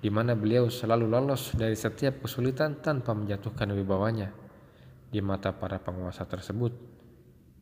di 0.00 0.08
mana 0.08 0.32
beliau 0.32 0.72
selalu 0.72 1.04
lolos 1.04 1.52
dari 1.52 1.76
setiap 1.76 2.24
kesulitan 2.24 2.80
tanpa 2.80 3.12
menjatuhkan 3.12 3.68
wibawanya 3.76 4.32
di 5.12 5.20
mata 5.20 5.52
para 5.52 5.76
penguasa 5.76 6.24
tersebut 6.24 6.72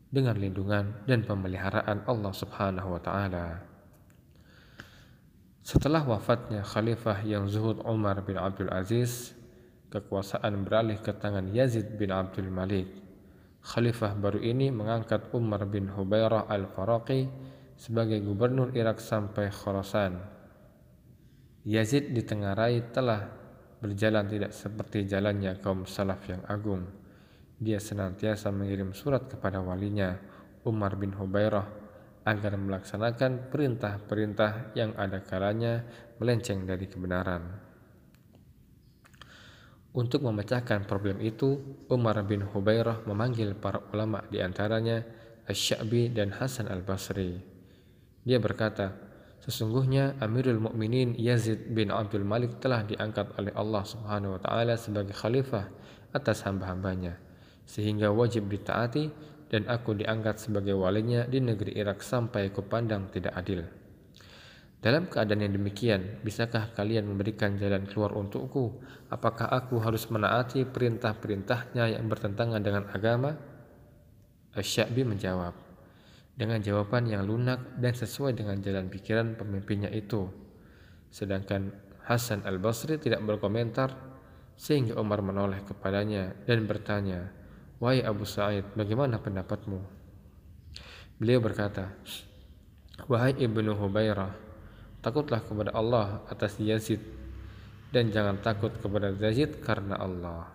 dengan 0.07 0.39
lindungan 0.39 1.03
dan 1.03 1.27
pemeliharaan 1.27 2.07
Allah 2.07 2.31
Subhanahu 2.31 2.95
wa 2.95 3.01
taala. 3.03 3.47
Setelah 5.67 6.07
wafatnya 6.07 6.63
Khalifah 6.63 7.27
yang 7.27 7.51
zuhud 7.51 7.83
Umar 7.83 8.23
bin 8.23 8.39
Abdul 8.39 8.71
Aziz, 8.71 9.35
kekuasaan 9.91 10.63
beralih 10.63 11.03
ke 11.03 11.11
tangan 11.11 11.51
Yazid 11.51 11.99
bin 11.99 12.15
Abdul 12.15 12.55
Malik. 12.55 13.02
Khalifah 13.63 14.19
baru 14.19 14.43
ini 14.43 14.75
mengangkat 14.75 15.31
Umar 15.33 15.65
bin 15.71 15.87
Hubairah 15.87 16.51
al-Faraqi 16.51 17.31
sebagai 17.79 18.19
gubernur 18.23 18.75
Irak 18.75 18.99
sampai 18.99 19.49
Khorasan. 19.55 20.19
Yazid 21.63 22.11
ditengarai 22.11 22.91
telah 22.91 23.31
berjalan 23.79 24.27
tidak 24.27 24.51
seperti 24.51 25.07
jalannya 25.07 25.63
kaum 25.63 25.87
salaf 25.87 26.27
yang 26.27 26.43
agung 26.51 27.03
dia 27.63 27.79
senantiasa 27.79 28.51
mengirim 28.51 28.91
surat 28.91 29.31
kepada 29.31 29.63
walinya 29.63 30.19
Umar 30.67 30.99
bin 30.99 31.15
Hubairah 31.15 31.67
agar 32.27 32.59
melaksanakan 32.59 33.55
perintah-perintah 33.55 34.75
yang 34.75 34.99
ada 34.99 35.23
kalanya 35.23 35.87
melenceng 36.19 36.67
dari 36.67 36.91
kebenaran. 36.91 37.72
Untuk 39.93 40.25
memecahkan 40.25 40.89
problem 40.89 41.21
itu, 41.21 41.61
Umar 41.93 42.17
bin 42.25 42.49
Hubairah 42.49 43.05
memanggil 43.05 43.53
para 43.53 43.85
ulama 43.93 44.25
di 44.33 44.41
antaranya 44.41 45.05
Asy-Sya'bi 45.45 46.17
dan 46.17 46.33
Hasan 46.33 46.73
al-Basri. 46.73 47.37
Dia 48.25 48.41
berkata, 48.41 49.13
Sesungguhnya 49.43 50.15
Amirul 50.23 50.63
Mukminin 50.63 51.19
Yazid 51.19 51.75
bin 51.75 51.91
Abdul 51.91 52.23
Malik 52.23 52.63
telah 52.63 52.87
diangkat 52.87 53.35
oleh 53.35 53.51
Allah 53.59 53.83
Subhanahu 53.83 54.39
wa 54.39 54.41
taala 54.41 54.79
sebagai 54.79 55.19
khalifah 55.19 55.67
atas 56.15 56.47
hamba-hambanya 56.47 57.19
sehingga 57.67 58.15
wajib 58.15 58.47
ditaati 58.47 59.11
dan 59.51 59.67
aku 59.67 59.99
diangkat 59.99 60.39
sebagai 60.39 60.79
walinya 60.79 61.27
di 61.27 61.43
negeri 61.43 61.75
Irak 61.75 62.07
sampai 62.07 62.55
kupandang 62.55 63.11
tidak 63.13 63.35
adil. 63.37 63.67
Dalam 64.83 65.07
keadaan 65.07 65.47
yang 65.47 65.55
demikian, 65.55 66.19
bisakah 66.27 66.75
kalian 66.75 67.07
memberikan 67.07 67.55
jalan 67.55 67.87
keluar 67.87 68.19
untukku? 68.19 68.83
Apakah 69.15 69.47
aku 69.47 69.79
harus 69.79 70.11
menaati 70.11 70.67
perintah-perintahnya 70.67 71.95
yang 71.95 72.11
bertentangan 72.11 72.59
dengan 72.59 72.91
agama? 72.91 73.31
Asyabi 74.59 75.07
menjawab, 75.07 75.55
dengan 76.35 76.59
jawaban 76.59 77.07
yang 77.07 77.23
lunak 77.23 77.79
dan 77.79 77.95
sesuai 77.95 78.35
dengan 78.35 78.59
jalan 78.59 78.91
pikiran 78.91 79.39
pemimpinnya 79.39 79.87
itu. 79.95 80.27
Sedangkan 81.15 81.71
Hasan 82.03 82.43
al-Basri 82.43 82.99
tidak 82.99 83.23
berkomentar, 83.23 83.95
sehingga 84.59 84.99
Umar 84.99 85.23
menoleh 85.23 85.63
kepadanya 85.63 86.35
dan 86.43 86.67
bertanya, 86.67 87.31
Wahai 87.79 88.03
Abu 88.03 88.27
Sa'id, 88.27 88.67
bagaimana 88.75 89.23
pendapatmu? 89.23 89.79
Beliau 91.23 91.39
berkata, 91.39 91.95
Wahai 93.07 93.39
Ibnu 93.39 93.79
Hubairah, 93.79 94.52
Takutlah 95.03 95.43
kepada 95.43 95.75
Allah 95.75 96.23
atas 96.31 96.63
Yazid 96.63 97.03
dan 97.91 98.15
jangan 98.15 98.39
takut 98.39 98.71
kepada 98.79 99.11
Yazid 99.11 99.59
karena 99.59 99.99
Allah. 99.99 100.47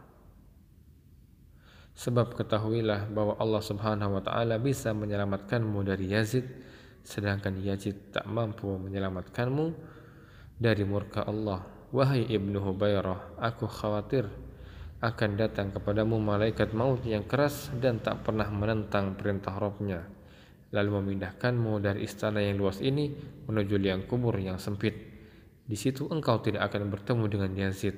Sebab 2.00 2.32
ketahuilah 2.32 3.12
bahwa 3.12 3.36
Allah 3.44 3.60
Subhanahu 3.60 4.16
wa 4.16 4.24
taala 4.24 4.56
bisa 4.56 4.96
menyelamatkanmu 4.96 5.84
dari 5.84 6.16
Yazid 6.16 6.48
sedangkan 7.04 7.60
Yazid 7.60 8.16
tak 8.16 8.24
mampu 8.24 8.72
menyelamatkanmu 8.72 9.76
dari 10.56 10.88
murka 10.88 11.28
Allah. 11.28 11.68
Wahai 11.92 12.24
Ibnu 12.32 12.64
Hubairah, 12.64 13.40
aku 13.40 13.68
khawatir 13.68 14.32
akan 15.04 15.30
datang 15.36 15.76
kepadamu 15.76 16.24
malaikat 16.24 16.72
maut 16.72 17.04
yang 17.04 17.28
keras 17.28 17.68
dan 17.84 18.00
tak 18.00 18.24
pernah 18.24 18.48
menentang 18.48 19.12
perintah 19.14 19.60
Rabbnya 19.60 20.17
lalu 20.72 21.00
memindahkanmu 21.00 21.80
dari 21.80 22.04
istana 22.04 22.44
yang 22.44 22.60
luas 22.60 22.84
ini 22.84 23.12
menuju 23.48 23.76
liang 23.80 24.04
kubur 24.04 24.36
yang 24.36 24.60
sempit. 24.60 24.96
Di 25.68 25.76
situ 25.76 26.08
engkau 26.12 26.40
tidak 26.40 26.72
akan 26.72 26.92
bertemu 26.92 27.24
dengan 27.28 27.52
Yazid. 27.56 27.96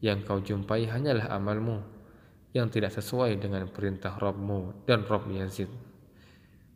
Yang 0.00 0.18
kau 0.28 0.40
jumpai 0.40 0.88
hanyalah 0.88 1.32
amalmu 1.32 1.80
yang 2.52 2.72
tidak 2.72 2.92
sesuai 2.96 3.36
dengan 3.36 3.68
perintah 3.68 4.16
Rabbmu 4.16 4.88
dan 4.88 5.04
Rabb 5.04 5.28
Yazid. 5.28 5.68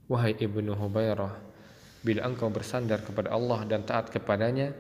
Wahai 0.09 0.37
Ibnu 0.37 0.77
Hubairah, 0.77 1.33
bila 2.05 2.21
engkau 2.29 2.53
bersandar 2.53 3.01
kepada 3.01 3.33
Allah 3.33 3.65
dan 3.65 3.85
taat 3.85 4.13
kepadanya, 4.13 4.77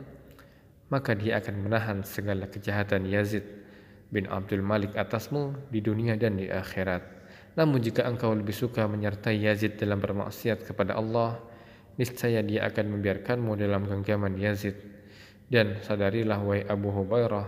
maka 0.92 1.16
dia 1.16 1.40
akan 1.40 1.68
menahan 1.68 1.98
segala 2.04 2.50
kejahatan 2.50 3.08
Yazid 3.08 3.44
bin 4.10 4.26
Abdul 4.26 4.60
Malik 4.60 4.92
atasmu 4.98 5.54
di 5.70 5.80
dunia 5.80 6.18
dan 6.18 6.36
di 6.36 6.50
akhirat. 6.50 7.19
Namun 7.60 7.84
jika 7.84 8.08
engkau 8.08 8.32
lebih 8.32 8.56
suka 8.56 8.88
menyertai 8.88 9.36
Yazid 9.36 9.76
dalam 9.76 10.00
bermaksiat 10.00 10.64
kepada 10.64 10.96
Allah, 10.96 11.36
niscaya 12.00 12.40
dia 12.40 12.64
akan 12.64 12.96
membiarkanmu 12.96 13.52
dalam 13.52 13.84
genggaman 13.84 14.32
Yazid. 14.40 14.80
Dan 15.44 15.76
sadarilah 15.84 16.40
wahai 16.40 16.64
Abu 16.64 16.88
Hubairah, 16.88 17.44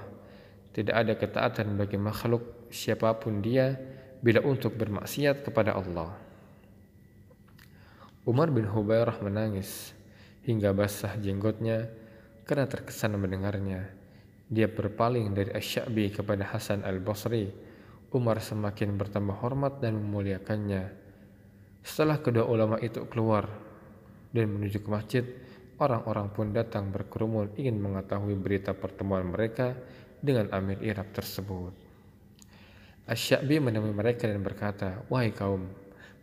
tidak 0.76 0.96
ada 1.00 1.16
ketaatan 1.16 1.80
bagi 1.80 1.96
makhluk 1.96 2.68
siapa 2.68 3.16
pun 3.16 3.40
dia 3.40 3.72
bila 4.20 4.44
untuk 4.44 4.76
bermaksiat 4.76 5.48
kepada 5.48 5.80
Allah. 5.80 6.12
Umar 8.28 8.52
bin 8.52 8.68
Hubairah 8.68 9.16
menangis 9.24 9.96
hingga 10.44 10.76
basah 10.76 11.16
jenggotnya 11.16 11.88
karena 12.44 12.68
terkesan 12.68 13.16
mendengarnya. 13.16 13.88
Dia 14.52 14.68
berpaling 14.68 15.32
dari 15.32 15.56
Asy-Sya'bi 15.56 16.12
kepada 16.12 16.44
Hasan 16.52 16.84
al-Basri 16.84 17.71
Umar 18.12 18.44
semakin 18.44 19.00
bertambah 19.00 19.40
hormat 19.40 19.80
dan 19.80 19.96
memuliakannya. 19.96 20.92
Setelah 21.80 22.20
kedua 22.20 22.44
ulama 22.44 22.76
itu 22.76 23.08
keluar 23.08 23.48
dan 24.36 24.52
menuju 24.52 24.84
ke 24.84 24.88
masjid, 24.92 25.24
orang-orang 25.80 26.28
pun 26.28 26.52
datang 26.52 26.92
berkerumun 26.92 27.56
ingin 27.56 27.80
mengetahui 27.80 28.36
berita 28.36 28.76
pertemuan 28.76 29.24
mereka 29.24 29.72
dengan 30.20 30.52
Amir 30.52 30.84
Irak 30.84 31.16
tersebut. 31.16 31.72
Asyabi 33.08 33.64
menemui 33.64 33.96
mereka 33.96 34.28
dan 34.28 34.44
berkata, 34.44 35.08
Wahai 35.08 35.32
kaum, 35.32 35.72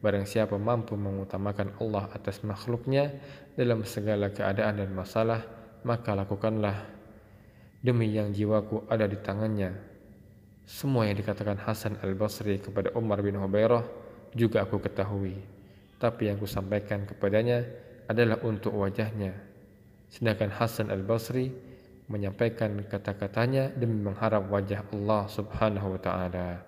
barang 0.06 0.30
siapa 0.30 0.62
mampu 0.62 0.94
mengutamakan 0.94 1.74
Allah 1.82 2.06
atas 2.14 2.46
makhluknya 2.46 3.18
dalam 3.58 3.82
segala 3.82 4.30
keadaan 4.30 4.78
dan 4.78 4.94
masalah, 4.94 5.42
maka 5.82 6.14
lakukanlah. 6.14 6.86
Demi 7.82 8.14
yang 8.14 8.30
jiwaku 8.30 8.86
ada 8.92 9.10
di 9.10 9.18
tangannya, 9.18 9.89
semua 10.70 11.10
yang 11.10 11.18
dikatakan 11.18 11.58
Hasan 11.66 11.98
al-Basri 12.06 12.62
kepada 12.62 12.94
Umar 12.94 13.26
bin 13.26 13.34
Hubairah 13.42 13.82
juga 14.38 14.62
aku 14.62 14.78
ketahui. 14.78 15.34
Tapi 15.98 16.30
yang 16.30 16.38
aku 16.38 16.46
sampaikan 16.46 17.10
kepadanya 17.10 17.66
adalah 18.06 18.38
untuk 18.46 18.78
wajahnya. 18.78 19.34
Sedangkan 20.14 20.54
Hasan 20.54 20.94
al-Basri 20.94 21.50
menyampaikan 22.06 22.78
kata-katanya 22.86 23.74
demi 23.74 23.98
mengharap 23.98 24.46
wajah 24.46 24.86
Allah 24.94 25.26
subhanahu 25.26 25.98
wa 25.98 26.00
ta'ala. 26.00 26.62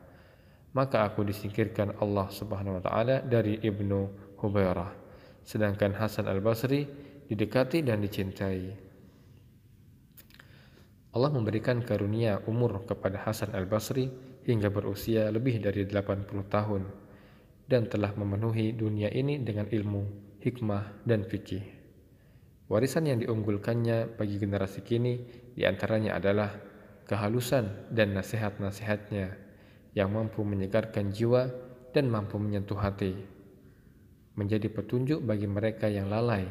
Maka 0.73 1.05
aku 1.05 1.21
disingkirkan 1.21 2.01
Allah 2.01 2.25
subhanahu 2.33 2.81
wa 2.81 2.83
ta'ala 2.83 3.21
dari 3.21 3.61
Ibnu 3.61 4.33
Hubairah. 4.41 4.97
Sedangkan 5.45 5.93
Hasan 5.93 6.25
al-Basri 6.25 6.89
didekati 7.29 7.85
dan 7.85 8.01
dicintai. 8.01 8.90
Allah 11.12 11.28
memberikan 11.28 11.84
karunia 11.84 12.39
umur 12.47 12.88
kepada 12.88 13.19
Hasan 13.28 13.52
al-Basri 13.52 14.08
hingga 14.47 14.71
berusia 14.71 15.28
lebih 15.28 15.60
dari 15.60 15.84
80 15.84 16.32
tahun 16.47 16.88
dan 17.67 17.91
telah 17.91 18.15
memenuhi 18.15 18.71
dunia 18.71 19.12
ini 19.12 19.43
dengan 19.43 19.67
ilmu, 19.67 20.04
hikmah, 20.39 21.04
dan 21.04 21.28
fikih. 21.28 21.63
Warisan 22.71 23.12
yang 23.12 23.19
diunggulkannya 23.19 24.15
bagi 24.15 24.39
generasi 24.39 24.88
kini 24.88 25.19
di 25.52 25.67
antaranya 25.67 26.15
adalah 26.15 26.56
kehalusan 27.04 27.91
dan 27.91 28.15
nasihat-nasihatnya 28.15 29.36
yang 29.91 30.15
mampu 30.15 30.47
menyegarkan 30.47 31.12
jiwa 31.12 31.52
dan 31.91 32.08
mampu 32.08 32.39
menyentuh 32.39 32.80
hati, 32.80 33.19
menjadi 34.39 34.71
petunjuk 34.71 35.19
bagi 35.19 35.43
mereka 35.43 35.91
yang 35.91 36.08
lalai 36.08 36.47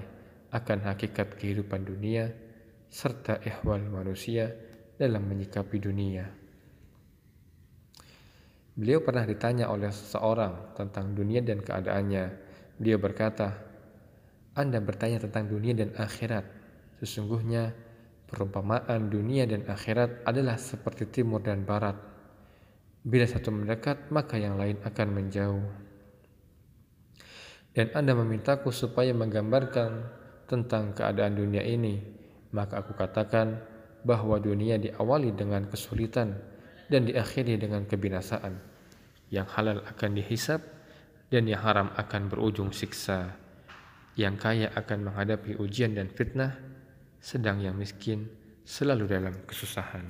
akan 0.53 0.85
hakikat 0.85 1.41
kehidupan 1.41 1.89
dunia 1.89 2.29
serta 2.91 3.39
ihwal 3.47 3.87
manusia 3.87 4.51
dalam 4.99 5.23
menyikapi 5.31 5.79
dunia. 5.79 6.27
Beliau 8.75 8.99
pernah 9.07 9.23
ditanya 9.23 9.71
oleh 9.71 9.95
seseorang 9.95 10.75
tentang 10.75 11.15
dunia 11.15 11.39
dan 11.41 11.63
keadaannya. 11.63 12.25
Dia 12.83 12.97
berkata, 12.99 13.55
Anda 14.59 14.83
bertanya 14.83 15.23
tentang 15.23 15.47
dunia 15.47 15.79
dan 15.79 15.95
akhirat. 15.95 16.43
Sesungguhnya 16.99 17.71
perumpamaan 18.27 19.07
dunia 19.07 19.47
dan 19.47 19.65
akhirat 19.71 20.27
adalah 20.27 20.59
seperti 20.59 21.07
timur 21.09 21.41
dan 21.47 21.63
barat. 21.63 21.95
Bila 23.01 23.25
satu 23.25 23.55
mendekat, 23.55 24.11
maka 24.13 24.37
yang 24.37 24.59
lain 24.59 24.83
akan 24.83 25.09
menjauh. 25.15 25.67
Dan 27.71 27.95
Anda 27.95 28.19
memintaku 28.19 28.75
supaya 28.75 29.15
menggambarkan 29.15 29.91
tentang 30.51 30.91
keadaan 30.93 31.39
dunia 31.39 31.63
ini 31.63 32.20
maka 32.51 32.83
aku 32.83 32.95
katakan 32.99 33.63
bahwa 34.03 34.41
dunia 34.41 34.81
diawali 34.81 35.35
dengan 35.37 35.69
kesulitan 35.69 36.35
dan 36.91 37.07
diakhiri 37.07 37.61
dengan 37.61 37.87
kebinasaan. 37.87 38.59
Yang 39.31 39.47
halal 39.55 39.79
akan 39.87 40.11
dihisap 40.19 40.61
dan 41.31 41.47
yang 41.47 41.63
haram 41.63 41.95
akan 41.95 42.27
berujung 42.27 42.75
siksa. 42.75 43.39
Yang 44.19 44.35
kaya 44.43 44.69
akan 44.75 45.07
menghadapi 45.07 45.55
ujian 45.63 45.95
dan 45.95 46.11
fitnah, 46.11 46.59
sedang 47.23 47.63
yang 47.63 47.79
miskin 47.79 48.27
selalu 48.67 49.07
dalam 49.07 49.35
kesusahan. 49.47 50.03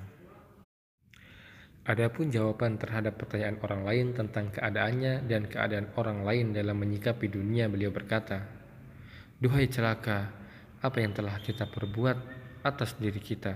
Adapun 1.84 2.32
jawaban 2.32 2.80
terhadap 2.80 3.20
pertanyaan 3.20 3.60
orang 3.60 3.82
lain 3.84 4.06
tentang 4.16 4.52
keadaannya 4.52 5.26
dan 5.28 5.48
keadaan 5.48 5.92
orang 6.00 6.24
lain 6.24 6.52
dalam 6.56 6.76
menyikapi 6.76 7.28
dunia, 7.28 7.66
beliau 7.66 7.90
berkata, 7.92 8.46
"Duhai 9.40 9.68
celaka, 9.68 10.39
apa 10.80 10.96
yang 11.04 11.12
telah 11.12 11.36
kita 11.40 11.68
perbuat 11.68 12.16
atas 12.64 12.96
diri 12.96 13.20
kita. 13.20 13.52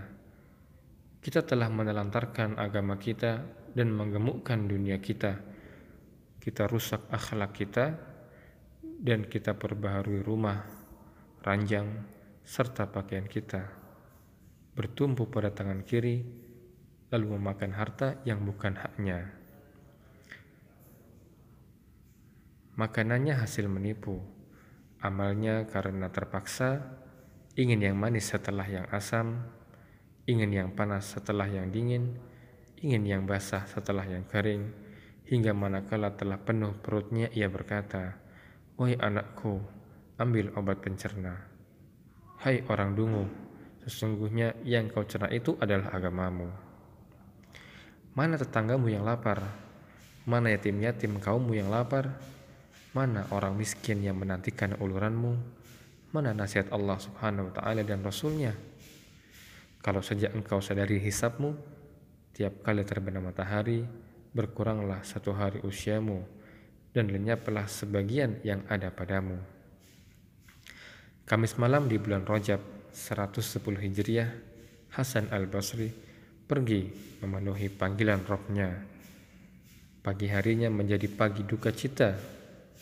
Kita 1.24 1.40
telah 1.40 1.72
menelantarkan 1.72 2.60
agama 2.60 3.00
kita 3.00 3.40
dan 3.72 3.88
menggemukkan 3.96 4.68
dunia 4.68 5.00
kita. 5.00 5.40
Kita 6.36 6.68
rusak 6.68 7.08
akhlak 7.08 7.56
kita 7.56 7.96
dan 8.84 9.24
kita 9.24 9.56
perbaharui 9.56 10.20
rumah, 10.20 10.68
ranjang, 11.40 12.04
serta 12.44 12.92
pakaian 12.92 13.24
kita. 13.24 13.72
Bertumpu 14.76 15.24
pada 15.32 15.48
tangan 15.48 15.80
kiri, 15.80 16.20
lalu 17.08 17.40
memakan 17.40 17.72
harta 17.72 18.20
yang 18.28 18.44
bukan 18.44 18.76
haknya. 18.76 19.32
Makanannya 22.76 23.38
hasil 23.38 23.70
menipu, 23.70 24.20
amalnya 25.00 25.64
karena 25.64 26.10
terpaksa, 26.12 27.03
ingin 27.54 27.78
yang 27.78 27.94
manis 27.94 28.34
setelah 28.34 28.66
yang 28.66 28.86
asam, 28.90 29.46
ingin 30.26 30.50
yang 30.50 30.68
panas 30.74 31.14
setelah 31.14 31.46
yang 31.46 31.70
dingin, 31.70 32.18
ingin 32.82 33.06
yang 33.06 33.22
basah 33.30 33.62
setelah 33.70 34.02
yang 34.02 34.26
kering, 34.26 34.74
hingga 35.30 35.54
manakala 35.54 36.18
telah 36.18 36.42
penuh 36.42 36.74
perutnya 36.82 37.30
ia 37.30 37.46
berkata, 37.46 38.18
Wahai 38.74 38.98
anakku, 38.98 39.62
ambil 40.18 40.50
obat 40.58 40.82
pencerna. 40.82 41.46
Hai 42.42 42.66
orang 42.66 42.98
dungu, 42.98 43.30
sesungguhnya 43.86 44.58
yang 44.66 44.90
kau 44.90 45.06
cerna 45.06 45.30
itu 45.30 45.54
adalah 45.62 45.94
agamamu. 45.94 46.50
Mana 48.18 48.34
tetanggamu 48.34 48.90
yang 48.90 49.06
lapar? 49.06 49.42
Mana 50.26 50.50
yatim-yatim 50.50 51.22
kaummu 51.22 51.54
yang 51.54 51.70
lapar? 51.70 52.18
Mana 52.90 53.30
orang 53.30 53.54
miskin 53.54 54.02
yang 54.02 54.18
menantikan 54.18 54.74
uluranmu? 54.74 55.62
Mana 56.14 56.30
nasihat 56.30 56.70
Allah 56.70 56.94
subhanahu 57.02 57.50
wa 57.50 57.54
ta'ala 57.58 57.82
dan 57.82 57.98
Rasulnya? 58.06 58.54
Kalau 59.82 59.98
sejak 59.98 60.30
engkau 60.30 60.62
sadari 60.62 61.02
hisapmu, 61.02 61.58
tiap 62.30 62.62
kali 62.62 62.86
terbenam 62.86 63.26
matahari, 63.26 63.82
berkuranglah 64.30 65.02
satu 65.02 65.34
hari 65.34 65.58
usiamu, 65.66 66.22
dan 66.94 67.10
lenyaplah 67.10 67.66
sebagian 67.66 68.38
yang 68.46 68.62
ada 68.70 68.94
padamu. 68.94 69.42
Kamis 71.26 71.58
malam 71.58 71.90
di 71.90 71.98
bulan 71.98 72.22
Rajab 72.22 72.62
110 72.94 73.58
Hijriah, 73.82 74.30
Hasan 74.94 75.34
al-Basri 75.34 75.90
pergi 76.46 76.94
memenuhi 77.26 77.66
panggilan 77.74 78.22
rohnya. 78.22 78.70
Pagi 79.98 80.30
harinya 80.30 80.70
menjadi 80.70 81.10
pagi 81.10 81.42
duka 81.42 81.74
cita 81.74 82.14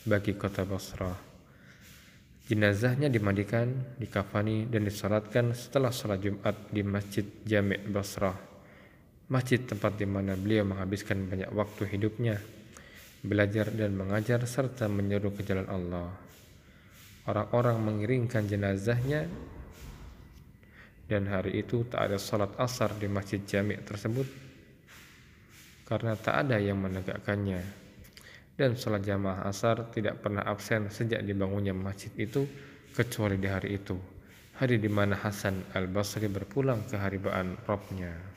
bagi 0.05 0.37
kota 0.37 0.69
Basrah. 0.69 1.32
Jenazahnya 2.53 3.09
dimandikan, 3.09 3.97
dikafani, 3.97 4.69
dan 4.69 4.85
disolatkan 4.85 5.57
setelah 5.57 5.89
sholat 5.89 6.21
Jumat 6.21 6.69
di 6.69 6.85
Masjid 6.85 7.25
Jami' 7.41 7.81
Basrah. 7.89 8.37
Masjid 9.33 9.57
tempat 9.57 9.97
di 9.97 10.05
mana 10.05 10.37
beliau 10.37 10.61
menghabiskan 10.61 11.25
banyak 11.25 11.49
waktu 11.49 11.89
hidupnya, 11.89 12.37
belajar 13.25 13.73
dan 13.73 13.97
mengajar 13.97 14.45
serta 14.45 14.85
menyeru 14.85 15.33
ke 15.33 15.41
jalan 15.41 15.65
Allah. 15.65 16.13
Orang-orang 17.25 17.81
mengiringkan 17.81 18.45
jenazahnya 18.45 19.25
dan 21.09 21.25
hari 21.33 21.57
itu 21.57 21.89
tak 21.89 22.13
ada 22.13 22.21
sholat 22.21 22.53
asar 22.61 22.93
di 23.01 23.09
Masjid 23.09 23.41
Jami' 23.41 23.81
tersebut 23.81 24.29
karena 25.89 26.13
tak 26.13 26.45
ada 26.45 26.61
yang 26.61 26.77
menegakkannya 26.77 27.82
dan 28.53 28.77
sholat 28.77 29.01
jamaah 29.01 29.49
asar 29.49 29.89
tidak 29.89 30.21
pernah 30.21 30.45
absen 30.45 30.89
sejak 30.93 31.25
dibangunnya 31.25 31.73
masjid 31.73 32.13
itu 32.17 32.45
kecuali 32.93 33.41
di 33.41 33.49
hari 33.49 33.81
itu 33.81 33.97
hari 34.53 34.77
di 34.77 34.89
mana 34.89 35.17
Hasan 35.17 35.73
al-Basri 35.73 36.29
berpulang 36.29 36.85
ke 36.85 36.95
haribaan 36.97 37.57
Robnya. 37.65 38.32